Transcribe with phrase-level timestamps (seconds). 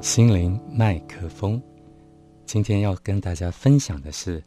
[0.00, 1.62] 心灵麦克风，
[2.44, 4.42] 今天要跟大家分享的是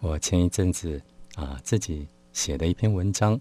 [0.00, 1.00] 我前一阵子
[1.34, 3.38] 啊自己写的一篇文章，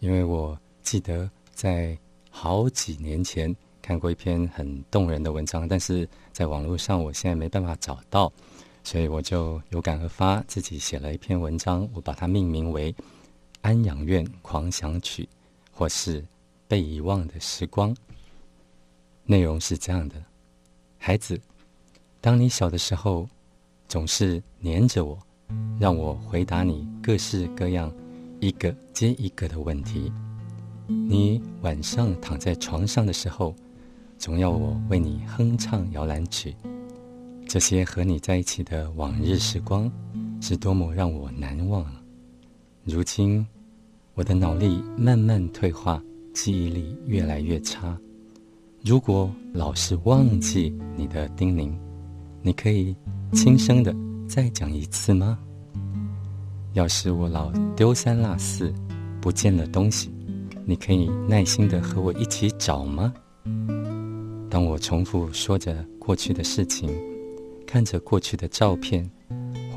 [0.00, 1.96] 因为我记得在
[2.30, 8.30] 好几年前看过一篇很动人的文章，但是在网络上我现在没办法找到，
[8.82, 12.92] 所以我就有感而发，自己写了一篇文章，我把它命名为
[13.62, 15.22] 《安养院狂想曲》
[15.70, 16.20] 或是
[16.68, 17.94] 《被遗忘的时光》，
[19.26, 20.16] 内容是这样的。
[20.98, 21.40] 孩子，
[22.20, 23.28] 当你小的时候，
[23.88, 25.18] 总是黏着我，
[25.78, 27.92] 让我回答你各式各样、
[28.40, 30.12] 一个接一个的问题。
[30.86, 33.54] 你晚上躺在床上的时候，
[34.18, 36.54] 总要我为你哼唱摇篮曲。
[37.46, 39.90] 这些和你在一起的往日时光，
[40.40, 42.02] 是多么让我难忘啊！
[42.84, 43.46] 如今，
[44.14, 46.02] 我的脑力慢慢退化，
[46.34, 47.98] 记忆力越来越差。
[48.84, 51.72] 如果老是忘记你的叮咛，
[52.42, 52.94] 你可以
[53.32, 53.96] 轻声的
[54.28, 55.38] 再讲一次吗？
[56.74, 58.70] 要是我老丢三落四，
[59.22, 60.12] 不见了东西，
[60.66, 63.10] 你可以耐心的和我一起找吗？
[64.50, 66.90] 当我重复说着过去的事情，
[67.66, 69.10] 看着过去的照片，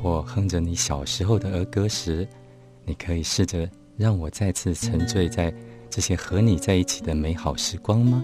[0.02, 2.28] 或哼着你小时候的儿歌时，
[2.84, 5.50] 你可以试着让我再次沉醉在
[5.88, 8.22] 这些和你在一起的美好时光吗？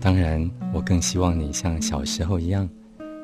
[0.00, 2.68] 当然，我更希望你像小时候一样，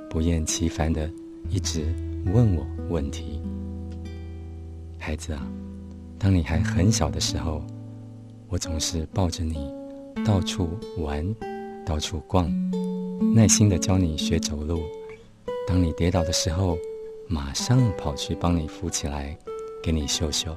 [0.09, 1.11] 不厌其烦的
[1.49, 1.85] 一直
[2.33, 3.43] 问我问题。
[4.99, 5.47] 孩子啊，
[6.19, 7.63] 当你还很小的时候，
[8.49, 9.73] 我总是抱着你
[10.25, 11.35] 到处玩，
[11.85, 12.51] 到处逛，
[13.35, 14.81] 耐心的教你学走路。
[15.69, 16.77] 当你跌倒的时候，
[17.29, 19.37] 马上跑去帮你扶起来，
[19.83, 20.57] 给你秀秀。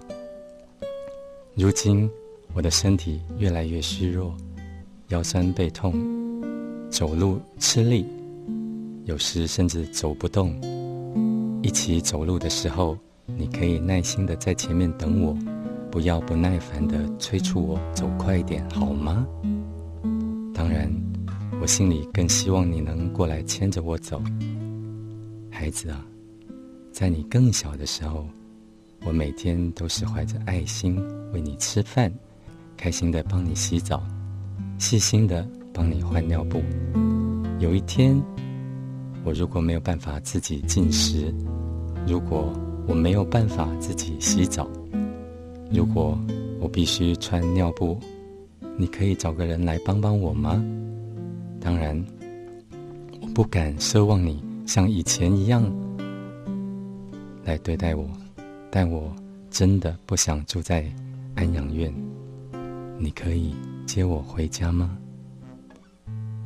[1.55, 2.09] 如今，
[2.53, 4.35] 我的身体越来越虚弱。
[5.13, 5.93] 腰酸背痛，
[6.89, 8.03] 走路吃力，
[9.05, 10.59] 有时甚至走不动。
[11.61, 12.97] 一起走路的时候，
[13.27, 15.37] 你可以耐心的在前面等我，
[15.91, 19.23] 不要不耐烦的催促我走快一点，好吗？
[20.51, 20.91] 当然，
[21.61, 24.19] 我心里更希望你能过来牵着我走。
[25.51, 26.03] 孩子啊，
[26.91, 28.25] 在你更小的时候，
[29.05, 30.99] 我每天都是怀着爱心
[31.31, 32.11] 喂你吃饭，
[32.75, 34.03] 开心的帮你洗澡。
[34.83, 36.61] 细心的帮你换尿布。
[37.57, 38.21] 有一天，
[39.23, 41.33] 我如果没有办法自己进食，
[42.05, 42.51] 如果
[42.85, 44.67] 我没有办法自己洗澡，
[45.71, 46.19] 如果
[46.59, 47.97] 我必须穿尿布，
[48.75, 50.61] 你可以找个人来帮帮我吗？
[51.61, 52.05] 当然，
[53.21, 55.63] 我不敢奢望你像以前一样
[57.45, 58.05] 来对待我，
[58.69, 59.09] 但我
[59.49, 60.85] 真的不想住在
[61.35, 61.89] 安养院。
[62.99, 63.55] 你可以。
[63.85, 64.97] 接我回家吗？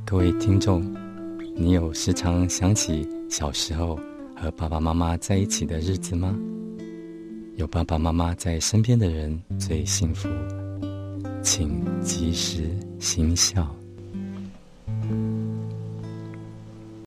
[0.05, 0.83] 各位听众，
[1.55, 3.99] 你有时常想起小时候
[4.35, 6.35] 和爸爸妈妈在一起的日子吗？
[7.55, 10.27] 有爸爸妈妈在身边的人最幸福，
[11.41, 13.73] 请及时行孝。